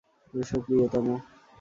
[0.33, 1.05] এসো, প্রিয়তম।